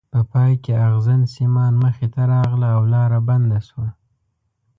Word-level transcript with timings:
په 0.13 0.19
پای 0.31 0.53
کې 0.63 0.73
ازغن 0.87 1.21
سیمان 1.35 1.73
مخې 1.83 2.07
ته 2.13 2.21
راغله 2.33 2.67
او 2.77 2.81
لاره 2.93 3.19
بنده 3.29 3.59
شوه. 3.67 3.87